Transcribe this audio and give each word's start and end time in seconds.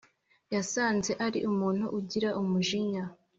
yasanze 0.55 1.11
ari 1.25 1.39
umuntu 1.49 1.85
ugira 1.99 2.29
umujinya 2.41 3.03